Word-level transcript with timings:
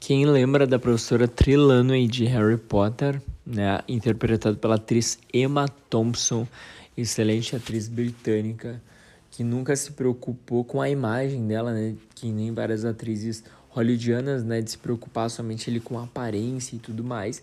Quem 0.00 0.24
lembra 0.24 0.66
da 0.66 0.78
professora 0.78 1.28
Trelawney 1.28 2.08
de 2.08 2.24
Harry 2.24 2.56
Potter, 2.56 3.20
né, 3.44 3.80
interpretado 3.86 4.56
pela 4.56 4.76
atriz 4.76 5.18
Emma 5.32 5.68
Thompson, 5.90 6.48
excelente 6.96 7.54
atriz 7.54 7.86
britânica, 7.86 8.82
que 9.30 9.44
nunca 9.44 9.76
se 9.76 9.92
preocupou 9.92 10.64
com 10.64 10.80
a 10.80 10.88
imagem 10.88 11.46
dela, 11.46 11.74
né, 11.74 11.94
que 12.14 12.32
nem 12.32 12.50
várias 12.50 12.86
atrizes 12.86 13.44
hollywoodianas, 13.68 14.42
né, 14.42 14.62
de 14.62 14.70
se 14.70 14.78
preocupar 14.78 15.28
somente 15.28 15.68
ali 15.68 15.78
com 15.78 15.98
a 15.98 16.04
aparência 16.04 16.76
e 16.76 16.78
tudo 16.78 17.04
mais. 17.04 17.42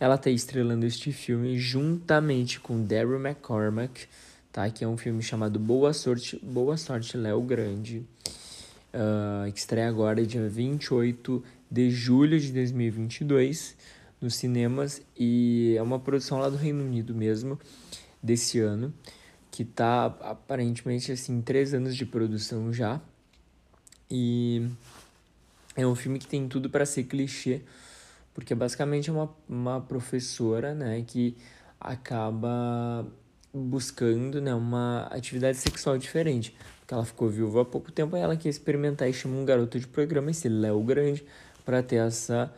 Ela 0.00 0.14
está 0.14 0.30
estrelando 0.30 0.86
este 0.86 1.12
filme 1.12 1.58
juntamente 1.58 2.58
com 2.58 2.82
Daryl 2.82 3.20
McCormack, 3.20 4.06
tá, 4.50 4.68
que 4.70 4.82
é 4.82 4.88
um 4.88 4.96
filme 4.96 5.22
chamado 5.22 5.58
Boa 5.58 5.92
Sorte, 5.92 6.40
Boa 6.42 6.78
Sorte 6.78 7.18
Léo 7.18 7.42
Grande, 7.42 8.02
uh, 8.94 9.52
que 9.52 9.58
estreia 9.58 9.88
agora 9.88 10.24
dia 10.24 10.48
28 10.48 11.44
de 11.70 11.90
julho 11.90 12.38
de 12.40 12.52
2022 12.52 13.76
nos 14.20 14.34
cinemas 14.34 15.02
e 15.16 15.74
é 15.76 15.82
uma 15.82 15.98
produção 15.98 16.38
lá 16.38 16.48
do 16.48 16.56
Reino 16.56 16.82
Unido 16.82 17.14
mesmo 17.14 17.58
desse 18.22 18.58
ano 18.58 18.92
que 19.50 19.64
tá 19.64 20.06
aparentemente 20.20 21.10
assim 21.12 21.40
três 21.40 21.74
anos 21.74 21.96
de 21.96 22.06
produção 22.06 22.72
já. 22.72 23.00
E 24.10 24.66
é 25.76 25.86
um 25.86 25.94
filme 25.94 26.18
que 26.18 26.26
tem 26.26 26.48
tudo 26.48 26.70
para 26.70 26.86
ser 26.86 27.04
clichê 27.04 27.62
porque 28.38 28.54
basicamente 28.54 29.10
é 29.10 29.12
uma, 29.12 29.28
uma 29.48 29.80
professora 29.80 30.72
né 30.72 31.02
que 31.04 31.36
acaba 31.80 33.04
buscando 33.52 34.40
né 34.40 34.54
uma 34.54 35.08
atividade 35.10 35.58
sexual 35.58 35.98
diferente. 35.98 36.56
Porque 36.80 36.94
ela 36.94 37.04
ficou 37.04 37.28
viúva 37.28 37.62
há 37.62 37.64
pouco 37.64 37.90
tempo 37.90 38.16
ela 38.16 38.36
quer 38.36 38.48
experimentar 38.48 39.08
e 39.08 39.12
chama 39.12 39.36
um 39.36 39.44
garoto 39.44 39.78
de 39.78 39.86
programa 39.86 40.30
esse 40.30 40.48
Léo 40.48 40.80
Grande 40.82 41.24
para 41.68 41.82
ter 41.82 41.96
essa 41.96 42.50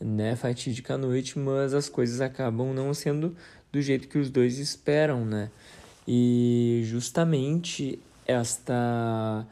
né, 0.00 0.34
fatídica 0.34 0.96
noite, 0.96 1.38
mas 1.38 1.74
as 1.74 1.90
coisas 1.90 2.22
acabam 2.22 2.72
não 2.72 2.94
sendo 2.94 3.36
do 3.70 3.82
jeito 3.82 4.08
que 4.08 4.16
os 4.16 4.30
dois 4.30 4.58
esperam, 4.58 5.26
né? 5.26 5.50
E 6.08 6.80
justamente 6.86 7.98
esta 8.26 9.46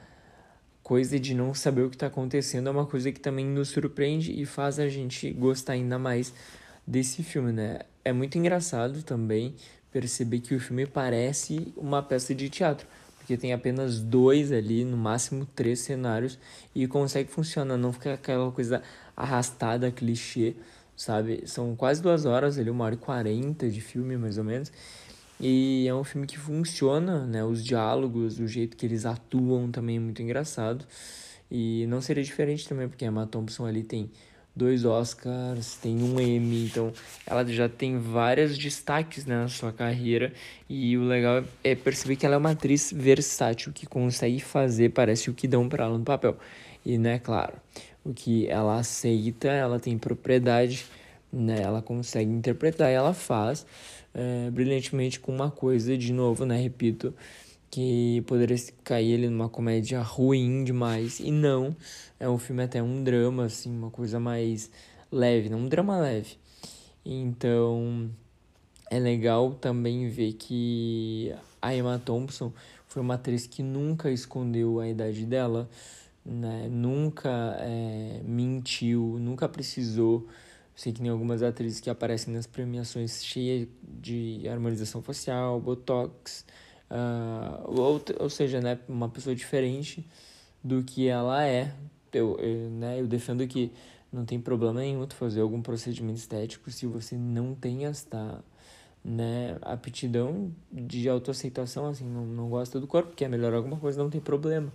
coisa 0.83 1.21
de 1.21 1.35
não 1.35 1.53
saber 1.53 1.83
o 1.83 1.91
que 1.91 1.97
está 1.97 2.07
acontecendo 2.07 2.69
é 2.69 2.71
uma 2.71 2.87
coisa 2.87 3.13
que 3.13 3.21
também 3.21 3.45
nos 3.45 3.69
surpreende 3.69 4.33
e 4.41 4.47
faz 4.47 4.79
a 4.79 4.89
gente 4.89 5.31
gostar 5.33 5.75
ainda 5.75 5.99
mais 5.99 6.33
desse 6.87 7.23
filme, 7.23 7.53
né? 7.53 7.81
É 8.03 8.11
muito 8.11 8.39
engraçado 8.39 9.03
também 9.03 9.55
perceber 9.93 10.41
que 10.41 10.55
o 10.55 10.61
filme 10.61 10.87
parece 10.87 11.75
uma 11.77 12.03
peça 12.03 12.35
de 12.35 12.49
teatro 12.49 12.87
porque 13.25 13.39
tem 13.39 13.55
apenas 13.55 14.03
dois 14.03 14.53
ali, 14.53 14.85
no 14.85 14.99
máximo 14.99 15.47
três 15.47 15.81
cenários, 15.81 16.39
e 16.75 16.87
consegue 16.87 17.31
funcionar, 17.31 17.79
não 17.79 17.91
fica 17.91 18.13
aquela 18.13 18.53
coisa 18.53 18.83
arrastada, 19.17 19.91
clichê, 19.91 20.55
sabe? 20.95 21.43
São 21.47 21.75
quase 21.75 22.03
duas 22.03 22.27
horas 22.27 22.59
ali, 22.59 22.69
uma 22.69 22.85
hora 22.85 22.95
e 22.95 22.99
quarenta 22.99 23.67
de 23.67 23.81
filme, 23.81 24.19
mais 24.19 24.37
ou 24.37 24.45
menos. 24.45 24.71
E 25.41 25.89
é 25.89 25.95
um 25.95 26.05
filme 26.05 26.27
que 26.27 26.39
funciona, 26.39 27.27
né? 27.27 27.43
Os 27.43 27.65
diálogos, 27.65 28.39
o 28.39 28.47
jeito 28.47 28.77
que 28.77 28.85
eles 28.85 29.07
atuam 29.07 29.71
também 29.71 29.97
é 29.97 30.01
muito 30.01 30.21
engraçado. 30.21 30.85
E 31.51 31.87
não 31.87 32.03
seria 32.03 32.23
diferente 32.23 32.69
também, 32.69 32.89
porque 32.89 33.07
a 33.07 33.09
Emma 33.09 33.27
Thompson 33.27 33.65
ali 33.65 33.83
tem 33.83 34.11
dois 34.55 34.85
Oscars, 34.85 35.77
tem 35.77 36.03
um 36.03 36.21
Emmy, 36.21 36.67
então 36.67 36.93
ela 37.27 37.45
já 37.47 37.69
tem 37.69 37.99
vários 37.99 38.57
destaques 38.57 39.27
né, 39.27 39.37
na 39.37 39.49
sua 39.49 39.73
carreira. 39.73 40.33
E 40.69 40.97
o 40.97 41.05
legal 41.05 41.45
é 41.63 41.75
perceber 41.75 42.17
que 42.17 42.25
ela 42.25 42.37
é 42.37 42.39
uma 42.39 42.53
atriz 42.53 42.93
versátil 42.95 43.73
que 43.73 43.87
consegue 43.87 44.41
fazer 44.41 44.91
parece 44.91 45.31
o 45.31 45.35
que 45.35 45.49
dão 45.49 45.69
para 45.69 45.85
ela 45.85 45.99
no 45.99 46.05
papel. 46.05 46.37
E 46.85 46.99
né 46.99 47.19
claro 47.19 47.55
o 48.05 48.13
que 48.13 48.47
ela 48.49 48.79
aceita 48.79 49.49
ela 49.49 49.81
tem 49.81 49.97
propriedade 49.97 50.85
né 51.33 51.63
ela 51.63 51.81
consegue 51.81 52.31
interpretar 52.31 52.91
e 52.91 52.95
ela 52.95 53.15
faz 53.15 53.67
é, 54.13 54.51
brilhantemente 54.51 55.19
com 55.19 55.33
uma 55.33 55.51
coisa 55.51 55.97
de 55.97 56.13
novo 56.13 56.45
né 56.45 56.57
repito 56.61 57.15
que 57.75 58.23
poderia 58.29 58.57
cair 58.85 59.15
ele 59.15 59.29
numa 59.29 59.49
comédia 59.49 60.01
ruim 60.01 60.63
demais. 60.63 61.19
E 61.19 61.33
não, 61.33 61.75
é 62.21 62.29
um 62.29 62.39
filme 62.39 62.63
até 62.63 62.81
um 62.81 63.03
drama, 63.03 63.47
assim, 63.47 63.77
uma 63.77 63.91
coisa 63.91 64.21
mais 64.21 64.71
leve, 65.11 65.49
não 65.49 65.59
um 65.59 65.69
drama 65.69 65.99
leve. 65.99 66.37
Então, 67.05 68.09
é 68.89 69.01
legal 69.01 69.55
também 69.55 70.09
ver 70.09 70.35
que 70.35 71.35
a 71.61 71.75
Emma 71.75 71.99
Thompson 71.99 72.53
foi 72.87 73.03
uma 73.03 73.15
atriz 73.15 73.45
que 73.45 73.61
nunca 73.61 74.09
escondeu 74.09 74.79
a 74.79 74.89
idade 74.89 75.27
dela, 75.27 75.69
né? 76.25 76.69
Nunca 76.71 77.57
é, 77.59 78.21
mentiu, 78.25 79.19
nunca 79.19 79.49
precisou. 79.49 80.29
Sei 80.77 80.93
que 80.93 81.01
tem 81.01 81.11
algumas 81.11 81.43
atrizes 81.43 81.81
que 81.81 81.91
aparecem 81.91 82.33
nas 82.33 82.47
premiações 82.47 83.25
cheias 83.25 83.67
de 83.83 84.47
harmonização 84.49 85.03
facial, 85.03 85.61
botox, 85.61 86.45
uh, 86.95 87.65
ou, 87.67 88.01
ou 88.21 88.31
seja, 88.31 88.61
né, 88.61 88.79
uma 88.89 89.09
pessoa 89.09 89.35
diferente 89.35 90.07
do 90.63 90.83
que 90.83 91.09
ela 91.09 91.45
é. 91.45 91.75
Eu, 92.13 92.39
eu, 92.39 92.71
né, 92.71 93.01
eu 93.01 93.07
defendo 93.07 93.47
que 93.47 93.73
não 94.13 94.25
tem 94.25 94.41
problema 94.41 94.81
nenhum 94.81 95.05
tu 95.07 95.17
fazer 95.17 95.41
algum 95.41 95.61
procedimento 95.61 96.19
estético 96.19 96.71
se 96.71 96.87
você 96.87 97.17
não 97.17 97.55
tem 97.55 97.87
esta 97.87 98.43
né, 99.05 99.59
aptidão 99.61 100.53
de 100.73 101.09
autoaceitação, 101.09 101.87
assim, 101.87 102.05
não, 102.09 102.25
não 102.25 102.49
gosta 102.49 102.81
do 102.81 102.87
corpo, 102.87 103.15
quer 103.15 103.29
melhorar 103.29 103.57
alguma 103.57 103.77
coisa, 103.77 104.03
não 104.03 104.09
tem 104.09 104.21
problema. 104.21 104.73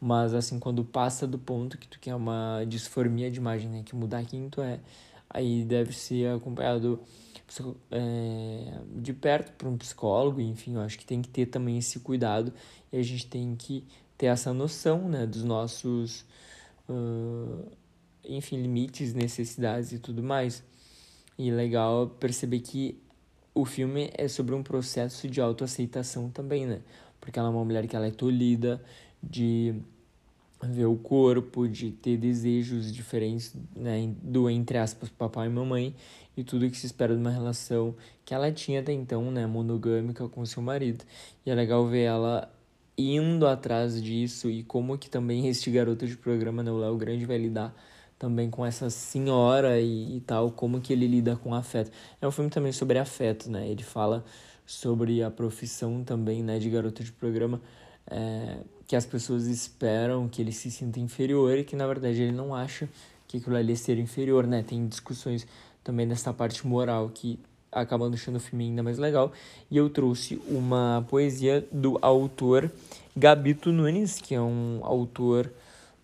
Mas, 0.00 0.34
assim, 0.34 0.58
quando 0.58 0.84
passa 0.84 1.26
do 1.26 1.38
ponto 1.38 1.78
que 1.78 1.86
tu 1.86 1.98
quer 2.00 2.14
uma 2.14 2.64
disformia 2.66 3.30
de 3.30 3.38
imagem, 3.38 3.70
né, 3.70 3.82
que 3.84 3.94
mudar 3.94 4.24
quem 4.24 4.50
tu 4.50 4.60
é, 4.60 4.80
aí 5.32 5.64
deve 5.64 5.92
ser 5.92 6.34
acompanhado 6.34 7.00
é, 7.90 8.80
de 8.96 9.12
perto 9.12 9.52
para 9.52 9.68
um 9.68 9.76
psicólogo, 9.76 10.40
enfim, 10.40 10.74
eu 10.74 10.80
acho 10.80 10.98
que 10.98 11.04
tem 11.04 11.20
que 11.20 11.28
ter 11.28 11.46
também 11.46 11.78
esse 11.78 12.00
cuidado 12.00 12.52
e 12.92 12.96
a 12.96 13.02
gente 13.02 13.26
tem 13.26 13.54
que 13.56 13.84
ter 14.16 14.26
essa 14.26 14.52
noção, 14.52 15.08
né, 15.08 15.26
dos 15.26 15.42
nossos, 15.42 16.24
uh, 16.88 17.70
enfim, 18.24 18.60
limites, 18.60 19.12
necessidades 19.12 19.92
e 19.92 19.98
tudo 19.98 20.22
mais. 20.22 20.62
E 21.38 21.50
legal 21.50 22.08
perceber 22.08 22.60
que 22.60 23.02
o 23.54 23.64
filme 23.64 24.10
é 24.14 24.28
sobre 24.28 24.54
um 24.54 24.62
processo 24.62 25.28
de 25.28 25.40
autoaceitação 25.40 26.30
também, 26.30 26.66
né? 26.66 26.82
Porque 27.20 27.38
ela 27.38 27.48
é 27.48 27.50
uma 27.50 27.64
mulher 27.64 27.86
que 27.86 27.96
ela 27.96 28.06
é 28.06 28.10
tolhida 28.10 28.82
de 29.22 29.74
ver 30.62 30.86
o 30.86 30.96
corpo, 30.96 31.68
de 31.68 31.90
ter 31.90 32.16
desejos 32.16 32.92
diferentes, 32.92 33.54
né, 33.74 34.12
do 34.22 34.48
entre 34.48 34.78
aspas 34.78 35.08
papai 35.08 35.48
e 35.48 35.50
mamãe 35.50 35.94
e 36.36 36.44
tudo 36.44 36.68
que 36.70 36.76
se 36.76 36.86
espera 36.86 37.14
de 37.14 37.20
uma 37.20 37.30
relação 37.30 37.94
que 38.24 38.32
ela 38.32 38.50
tinha 38.52 38.80
até 38.80 38.92
então, 38.92 39.30
né, 39.30 39.46
monogâmica 39.46 40.28
com 40.28 40.44
seu 40.46 40.62
marido. 40.62 41.04
E 41.44 41.50
é 41.50 41.54
legal 41.54 41.86
ver 41.86 42.02
ela 42.02 42.52
indo 42.96 43.46
atrás 43.46 44.02
disso 44.02 44.50
e 44.50 44.62
como 44.62 44.96
que 44.98 45.10
também 45.10 45.48
este 45.48 45.70
garoto 45.70 46.06
de 46.06 46.16
programa, 46.16 46.62
né, 46.62 46.70
o 46.70 46.78
Léo 46.78 46.96
Grande 46.96 47.24
vai 47.24 47.38
lidar 47.38 47.74
também 48.18 48.48
com 48.48 48.64
essa 48.64 48.88
senhora 48.88 49.80
e, 49.80 50.18
e 50.18 50.20
tal, 50.20 50.52
como 50.52 50.80
que 50.80 50.92
ele 50.92 51.08
lida 51.08 51.34
com 51.34 51.52
afeto. 51.54 51.90
É 52.20 52.28
um 52.28 52.30
filme 52.30 52.48
também 52.48 52.70
sobre 52.70 52.96
afeto, 52.96 53.50
né? 53.50 53.68
Ele 53.68 53.82
fala 53.82 54.24
sobre 54.64 55.24
a 55.24 55.30
profissão 55.30 56.04
também, 56.04 56.40
né, 56.40 56.60
de 56.60 56.70
garoto 56.70 57.02
de 57.02 57.10
programa, 57.10 57.60
é, 58.10 58.58
que 58.86 58.96
as 58.96 59.06
pessoas 59.06 59.46
esperam 59.46 60.28
que 60.28 60.42
ele 60.42 60.52
se 60.52 60.70
sinta 60.70 61.00
inferior 61.00 61.56
e 61.58 61.64
que 61.64 61.76
na 61.76 61.86
verdade 61.86 62.22
ele 62.22 62.32
não 62.32 62.54
acha 62.54 62.88
que 63.26 63.38
aquilo 63.38 63.56
ali 63.56 63.72
é 63.72 63.76
ser 63.76 63.98
inferior, 63.98 64.46
né? 64.46 64.62
Tem 64.62 64.86
discussões 64.86 65.46
também 65.82 66.06
nessa 66.06 66.32
parte 66.32 66.66
moral 66.66 67.10
que 67.12 67.38
acabam 67.72 68.10
deixando 68.10 68.36
o 68.36 68.40
filme 68.40 68.64
ainda 68.66 68.82
mais 68.82 68.98
legal. 68.98 69.32
E 69.70 69.76
eu 69.76 69.88
trouxe 69.88 70.40
uma 70.46 71.04
poesia 71.08 71.66
do 71.72 71.98
autor 72.02 72.70
Gabito 73.16 73.72
Nunes, 73.72 74.20
que 74.20 74.34
é 74.34 74.40
um 74.40 74.80
autor 74.82 75.50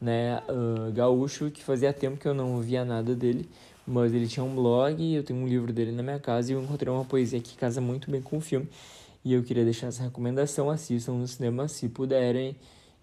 né, 0.00 0.40
uh, 0.48 0.90
gaúcho 0.92 1.50
que 1.50 1.62
fazia 1.62 1.92
tempo 1.92 2.16
que 2.16 2.26
eu 2.26 2.34
não 2.34 2.60
via 2.60 2.84
nada 2.84 3.14
dele, 3.14 3.48
mas 3.86 4.14
ele 4.14 4.26
tinha 4.26 4.44
um 4.44 4.54
blog, 4.54 5.14
eu 5.14 5.22
tenho 5.22 5.40
um 5.40 5.46
livro 5.46 5.72
dele 5.72 5.92
na 5.92 6.02
minha 6.02 6.18
casa 6.18 6.52
e 6.52 6.54
eu 6.54 6.62
encontrei 6.62 6.92
uma 6.92 7.04
poesia 7.04 7.40
que 7.40 7.56
casa 7.56 7.80
muito 7.80 8.10
bem 8.10 8.22
com 8.22 8.38
o 8.38 8.40
filme. 8.40 8.68
E 9.24 9.32
eu 9.32 9.42
queria 9.42 9.64
deixar 9.64 9.88
essa 9.88 10.02
recomendação, 10.02 10.70
assistam 10.70 11.12
no 11.14 11.26
cinema 11.26 11.68
se 11.68 11.88
puderem. 11.88 12.56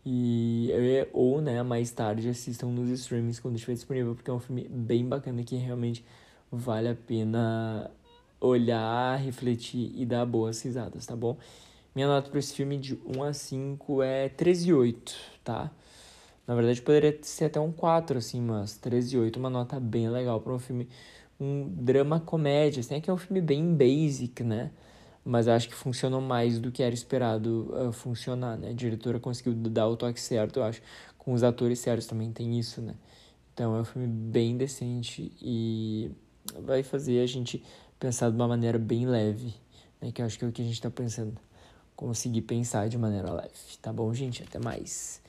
E, 0.05 0.69
ou, 1.13 1.41
né, 1.41 1.63
mais 1.63 1.89
tarde 1.91 2.29
assistam 2.29 2.67
nos 2.67 2.89
streamings 2.89 3.39
quando 3.39 3.55
estiver 3.55 3.73
disponível, 3.73 4.13
porque 4.13 4.29
é 4.29 4.33
um 4.33 4.39
filme 4.39 4.67
bem 4.69 5.03
bacana 5.03 5.43
que 5.43 5.55
realmente 5.55 6.05
vale 6.51 6.89
a 6.89 6.95
pena 6.95 7.89
olhar, 8.39 9.17
refletir 9.17 9.91
e 9.95 10.05
dar 10.05 10.25
boas 10.25 10.61
risadas, 10.61 11.05
tá 11.05 11.15
bom? 11.15 11.37
Minha 11.95 12.07
nota 12.07 12.29
para 12.29 12.39
esse 12.39 12.53
filme 12.53 12.77
de 12.77 12.99
1 13.05 13.23
a 13.23 13.33
5 13.33 14.03
é 14.03 14.29
13,8, 14.29 15.15
tá? 15.43 15.71
Na 16.45 16.53
verdade 16.53 16.81
poderia 16.81 17.17
ser 17.23 17.45
até 17.45 17.59
um 17.59 17.71
4, 17.71 18.17
assim, 18.19 18.41
mas 18.41 18.77
13,8 18.77 19.37
é 19.37 19.39
uma 19.39 19.49
nota 19.49 19.79
bem 19.79 20.09
legal 20.09 20.39
para 20.39 20.53
um 20.53 20.59
filme, 20.59 20.87
um 21.39 21.67
drama 21.67 22.19
comédia, 22.19 22.81
assim, 22.81 22.95
é 22.95 23.01
que 23.01 23.09
é 23.09 23.13
um 23.13 23.17
filme 23.17 23.41
bem 23.41 23.73
basic, 23.73 24.43
né? 24.43 24.71
Mas 25.25 25.47
acho 25.47 25.67
que 25.67 25.73
funcionou 25.73 26.21
mais 26.21 26.59
do 26.59 26.71
que 26.71 26.83
era 26.83 26.93
esperado 26.93 27.73
uh, 27.73 27.91
funcionar, 27.91 28.55
né? 28.57 28.69
A 28.69 28.73
diretora 28.73 29.19
conseguiu 29.19 29.53
dar 29.53 29.87
o 29.87 29.97
toque 29.97 30.21
certo, 30.21 30.59
eu 30.59 30.63
acho. 30.63 30.81
Com 31.17 31.33
os 31.33 31.41
atores 31.41 31.79
certos 31.79 32.05
também 32.05 32.31
tem 32.31 32.59
isso, 32.59 32.79
né? 32.79 32.93
Então 33.51 33.75
é 33.75 33.81
um 33.81 33.83
filme 33.83 34.07
bem 34.07 34.55
decente 34.55 35.31
e 35.41 36.11
vai 36.59 36.83
fazer 36.83 37.21
a 37.21 37.25
gente 37.25 37.63
pensar 37.99 38.29
de 38.29 38.35
uma 38.35 38.47
maneira 38.47 38.77
bem 38.77 39.07
leve, 39.07 39.55
né? 39.99 40.11
Que 40.11 40.21
eu 40.21 40.27
acho 40.27 40.37
que 40.37 40.45
é 40.45 40.47
o 40.47 40.51
que 40.51 40.61
a 40.61 40.65
gente 40.65 40.79
tá 40.79 40.91
pensando. 40.91 41.35
Conseguir 41.95 42.41
pensar 42.43 42.87
de 42.87 42.97
maneira 42.97 43.31
leve. 43.33 43.49
Tá 43.81 43.91
bom, 43.91 44.13
gente? 44.13 44.43
Até 44.43 44.59
mais. 44.59 45.21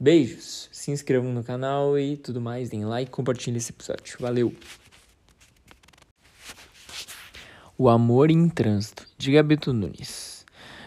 Beijos, 0.00 0.68
se 0.72 0.90
inscrevam 0.90 1.32
no 1.32 1.44
canal 1.44 1.98
e 1.98 2.16
tudo 2.16 2.40
mais, 2.40 2.68
deem 2.68 2.84
like, 2.84 3.10
compartilhem 3.10 3.58
esse 3.58 3.70
episódio. 3.70 4.16
Valeu! 4.18 4.52
O 7.78 7.90
Amor 7.90 8.30
em 8.30 8.48
Trânsito, 8.48 9.06
de 9.18 9.32
Gabito 9.32 9.70
Nunes. 9.70 10.46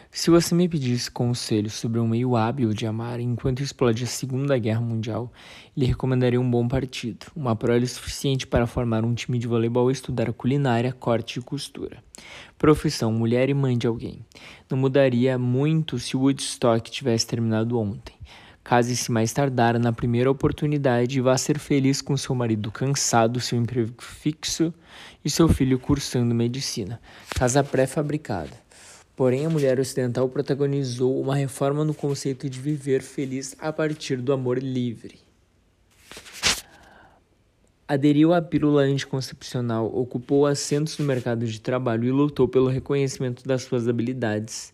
Se 0.09 0.31
você 0.31 0.55
me 0.55 0.67
pedisse 0.67 1.11
conselhos 1.11 1.73
sobre 1.73 1.99
um 1.99 2.07
meio 2.07 2.35
hábil 2.35 2.73
de 2.73 2.87
amar 2.87 3.19
enquanto 3.19 3.61
explode 3.61 4.05
a 4.05 4.07
Segunda 4.07 4.57
Guerra 4.57 4.81
Mundial, 4.81 5.31
lhe 5.77 5.85
recomendaria 5.85 6.41
um 6.41 6.49
bom 6.49 6.67
partido, 6.67 7.27
uma 7.35 7.55
prole 7.55 7.85
suficiente 7.85 8.47
para 8.47 8.65
formar 8.65 9.05
um 9.05 9.13
time 9.13 9.37
de 9.37 9.45
voleibol 9.45 9.91
e 9.91 9.93
estudar 9.93 10.33
culinária, 10.33 10.91
corte 10.91 11.37
e 11.37 11.43
costura. 11.43 12.03
Profissão, 12.57 13.13
mulher 13.13 13.51
e 13.51 13.53
mãe 13.53 13.77
de 13.77 13.85
alguém. 13.85 14.25
Não 14.67 14.75
mudaria 14.75 15.37
muito 15.37 15.99
se 15.99 16.17
o 16.17 16.21
Woodstock 16.21 16.89
tivesse 16.89 17.27
terminado 17.27 17.77
ontem. 17.77 18.15
Case-se 18.69 19.11
mais 19.11 19.33
tardar 19.33 19.79
na 19.79 19.91
primeira 19.91 20.29
oportunidade 20.29 21.17
e 21.17 21.21
vá 21.21 21.35
ser 21.39 21.57
feliz 21.57 22.03
com 22.03 22.15
seu 22.15 22.35
marido 22.35 22.71
cansado, 22.71 23.39
seu 23.39 23.57
emprego 23.57 23.95
fixo 23.97 24.71
e 25.25 25.29
seu 25.31 25.47
filho 25.47 25.79
cursando 25.79 26.35
medicina. 26.35 27.01
Casa 27.35 27.63
pré-fabricada. 27.63 28.51
Porém, 29.15 29.43
a 29.43 29.49
mulher 29.49 29.79
ocidental 29.79 30.29
protagonizou 30.29 31.19
uma 31.19 31.35
reforma 31.35 31.83
no 31.83 31.95
conceito 31.95 32.47
de 32.47 32.59
viver 32.59 33.01
feliz 33.01 33.55
a 33.57 33.73
partir 33.73 34.17
do 34.17 34.31
amor 34.31 34.59
livre. 34.59 35.17
Aderiu 37.87 38.35
à 38.35 38.39
pílula 38.39 38.83
anticoncepcional, 38.83 39.91
ocupou 39.91 40.45
assentos 40.45 40.95
no 40.99 41.05
mercado 41.05 41.47
de 41.47 41.59
trabalho 41.59 42.05
e 42.05 42.11
lutou 42.11 42.47
pelo 42.47 42.67
reconhecimento 42.67 43.47
das 43.47 43.63
suas 43.63 43.87
habilidades 43.87 44.71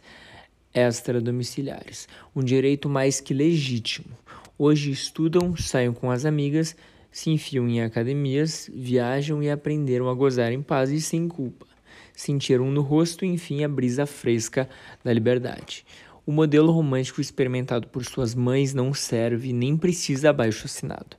extradomiciliares, 0.75 2.07
um 2.35 2.43
direito 2.43 2.89
mais 2.89 3.21
que 3.21 3.33
legítimo. 3.33 4.15
Hoje 4.57 4.91
estudam, 4.91 5.55
saem 5.55 5.93
com 5.93 6.11
as 6.11 6.25
amigas, 6.25 6.75
se 7.11 7.29
enfiam 7.29 7.67
em 7.69 7.81
academias, 7.81 8.69
viajam 8.73 9.41
e 9.41 9.49
aprenderam 9.49 10.09
a 10.09 10.13
gozar 10.13 10.51
em 10.51 10.61
paz 10.61 10.91
e 10.91 10.99
sem 10.99 11.27
culpa. 11.27 11.65
Sentiram 12.13 12.69
no 12.69 12.81
rosto, 12.81 13.25
enfim, 13.25 13.63
a 13.63 13.69
brisa 13.69 14.05
fresca 14.05 14.69
da 15.03 15.11
liberdade. 15.11 15.85
O 16.25 16.31
modelo 16.31 16.71
romântico 16.71 17.21
experimentado 17.21 17.87
por 17.87 18.03
suas 18.03 18.33
mães 18.33 18.73
não 18.73 18.93
serve 18.93 19.53
nem 19.53 19.77
precisa 19.77 20.31
abaixo 20.31 20.65
assinado. 20.65 21.15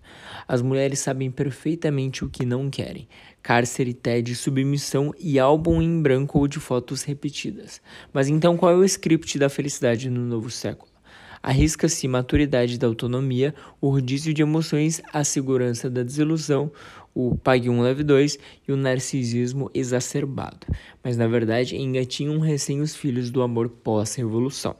As 0.48 0.60
mulheres 0.60 0.98
sabem 0.98 1.30
perfeitamente 1.30 2.24
o 2.24 2.28
que 2.28 2.44
não 2.44 2.68
querem: 2.68 3.06
cárcere, 3.46 3.94
tédio, 3.94 4.34
submissão 4.34 5.14
e 5.16 5.38
álbum 5.38 5.80
em 5.80 6.02
branco 6.02 6.36
ou 6.40 6.48
de 6.48 6.58
fotos 6.58 7.04
repetidas. 7.04 7.80
Mas 8.12 8.26
então 8.26 8.56
qual 8.56 8.72
é 8.72 8.74
o 8.74 8.82
script 8.82 9.38
da 9.38 9.48
felicidade 9.48 10.10
no 10.10 10.20
novo 10.22 10.50
século? 10.50 10.90
Arrisca-se 11.40 12.08
maturidade 12.08 12.76
da 12.76 12.88
autonomia, 12.88 13.54
o 13.80 13.88
rodízio 13.88 14.34
de 14.34 14.42
emoções, 14.42 15.00
a 15.12 15.22
segurança 15.22 15.88
da 15.88 16.02
desilusão, 16.02 16.72
o 17.14 17.36
pague 17.36 17.70
um 17.70 17.82
leve 17.82 18.02
dois 18.02 18.36
e 18.66 18.72
o 18.72 18.76
narcisismo 18.76 19.70
exacerbado. 19.72 20.66
Mas 21.00 21.16
na 21.16 21.28
verdade 21.28 21.76
engatinham 21.76 22.40
recém 22.40 22.80
os 22.80 22.96
filhos 22.96 23.30
do 23.30 23.42
amor 23.42 23.68
pós-revolução. 23.68 24.74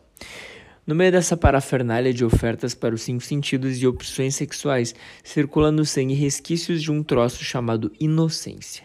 No 0.87 0.94
meio 0.94 1.11
dessa 1.11 1.37
parafernália 1.37 2.15
de 2.15 2.25
ofertas 2.25 2.73
para 2.73 2.94
os 2.94 3.03
cinco 3.03 3.21
sentidos 3.21 3.83
e 3.83 3.88
opções 3.88 4.37
sexuais, 4.37 4.94
circula 5.25 5.73
no 5.73 5.85
sangue 5.85 6.15
resquícios 6.15 6.81
de 6.81 6.93
um 6.93 7.03
troço 7.03 7.43
chamado 7.43 7.91
inocência. 7.99 8.85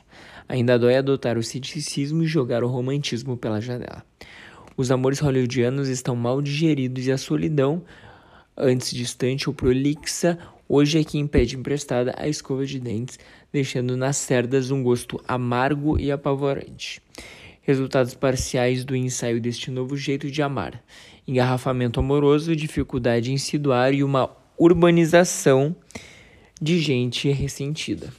Ainda 0.50 0.80
dói 0.80 0.96
adotar 0.96 1.38
o 1.38 1.44
ceticismo 1.44 2.24
e 2.24 2.28
jogar 2.28 2.64
o 2.64 2.68
romantismo 2.68 3.38
pela 3.38 3.62
janela. 3.62 4.04
Os 4.76 4.90
amores 4.90 5.20
hollywoodianos 5.20 5.90
estão 5.90 6.16
mal 6.16 6.42
digeridos 6.42 7.06
e 7.06 7.12
a 7.12 7.20
solidão, 7.20 7.84
antes 8.58 8.90
distante 8.90 9.48
ou 9.48 9.54
prolixa, 9.54 10.40
hoje 10.68 11.00
é 11.00 11.04
quem 11.04 11.28
pede 11.28 11.56
emprestada 11.56 12.16
a 12.18 12.28
escova 12.28 12.66
de 12.66 12.80
dentes, 12.80 13.20
deixando 13.54 13.96
nas 13.96 14.18
cerdas 14.18 14.72
um 14.72 14.82
gosto 14.82 15.22
amargo 15.28 16.00
e 16.00 16.12
apavorante. 16.12 17.00
Resultados 17.62 18.14
parciais 18.14 18.84
do 18.84 18.96
ensaio 18.96 19.40
deste 19.40 19.70
novo 19.70 19.96
jeito 19.96 20.30
de 20.30 20.42
amar 20.42 20.82
engarrafamento 21.28 22.00
amoroso, 22.00 22.56
dificuldade 22.56 23.32
em 23.32 23.38
se 23.38 23.58
doar 23.58 23.94
e 23.94 24.04
uma 24.04 24.30
urbanização 24.58 25.76
de 26.62 26.80
gente 26.80 27.30
ressentida. 27.32 28.14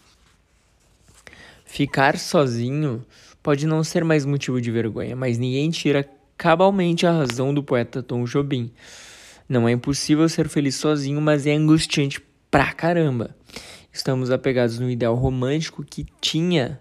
Ficar 1.65 2.19
sozinho 2.19 3.05
pode 3.43 3.67
não 3.67 3.83
ser 3.83 4.05
mais 4.05 4.25
motivo 4.25 4.61
de 4.61 4.71
vergonha, 4.71 5.17
mas 5.17 5.39
ninguém 5.39 5.71
tira 5.71 6.09
cabalmente 6.37 7.07
a 7.07 7.13
razão 7.13 7.55
do 7.55 7.63
poeta 7.63 8.03
Tom 8.03 8.25
Jobim. 8.25 8.71
Não 9.49 9.69
é 9.69 9.73
impossível 9.73 10.29
ser 10.29 10.49
feliz 10.49 10.75
sozinho, 10.75 11.21
mas 11.21 11.47
é 11.47 11.53
angustiante 11.53 12.21
pra 12.51 12.73
caramba. 12.73 13.35
Estamos 13.93 14.31
apegados 14.31 14.79
no 14.79 14.91
ideal 14.91 15.15
romântico 15.15 15.85
que 15.85 16.07
tinha 16.21 16.81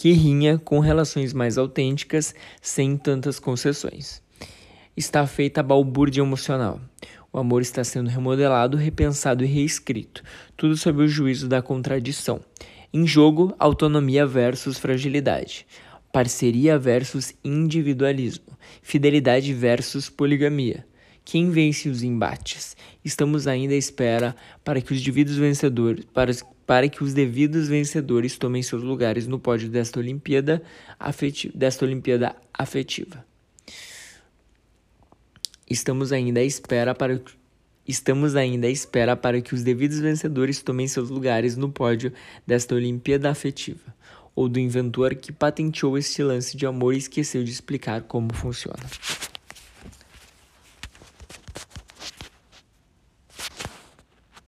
que 0.00 0.12
rinha 0.12 0.56
com 0.56 0.78
relações 0.78 1.34
mais 1.34 1.58
autênticas, 1.58 2.34
sem 2.62 2.96
tantas 2.96 3.38
concessões 3.38 4.22
está 4.96 5.26
feita 5.26 5.60
a 5.60 5.62
balbúrdia 5.62 6.22
emocional. 6.22 6.80
O 7.30 7.38
amor 7.38 7.60
está 7.62 7.84
sendo 7.84 8.08
remodelado, 8.08 8.76
repensado 8.76 9.44
e 9.44 9.46
reescrito, 9.46 10.22
tudo 10.56 10.74
sob 10.74 11.02
o 11.02 11.08
juízo 11.08 11.48
da 11.48 11.60
contradição. 11.60 12.40
Em 12.92 13.06
jogo, 13.06 13.54
autonomia 13.58 14.26
versus 14.26 14.78
fragilidade, 14.78 15.66
parceria 16.10 16.78
versus 16.78 17.34
individualismo, 17.44 18.58
fidelidade 18.82 19.52
versus 19.52 20.08
poligamia. 20.08 20.86
Quem 21.30 21.48
vence 21.48 21.88
os 21.88 22.02
embates? 22.02 22.76
Estamos 23.04 23.46
ainda 23.46 23.72
à 23.72 23.76
espera 23.76 24.34
para 24.64 24.80
que 24.80 24.92
os 24.92 25.00
devidos 25.00 25.36
vencedores, 25.36 26.04
para, 26.06 26.32
para 26.66 26.88
que 26.88 27.04
os 27.04 27.14
devidos 27.14 27.68
vencedores 27.68 28.36
tomem 28.36 28.64
seus 28.64 28.82
lugares 28.82 29.28
no 29.28 29.38
pódio 29.38 29.68
desta 29.68 30.00
Olimpíada, 30.00 30.60
afetiva, 30.98 31.56
desta 31.56 31.84
Olimpíada 31.84 32.34
afetiva. 32.52 33.24
Estamos 35.70 36.10
ainda 36.10 36.40
à 36.40 36.42
espera 36.42 36.96
para 36.96 37.22
Estamos 37.86 38.34
ainda 38.34 38.66
à 38.66 38.70
espera 38.70 39.16
para 39.16 39.40
que 39.40 39.54
os 39.54 39.62
devidos 39.62 40.00
vencedores 40.00 40.60
tomem 40.60 40.88
seus 40.88 41.10
lugares 41.10 41.56
no 41.56 41.70
pódio 41.70 42.12
desta 42.44 42.74
Olimpíada 42.74 43.30
afetiva, 43.30 43.94
ou 44.34 44.48
do 44.48 44.58
inventor 44.58 45.14
que 45.14 45.30
patenteou 45.30 45.96
este 45.96 46.24
lance 46.24 46.56
de 46.56 46.66
amor 46.66 46.92
e 46.92 46.98
esqueceu 46.98 47.44
de 47.44 47.52
explicar 47.52 48.02
como 48.02 48.34
funciona. 48.34 48.82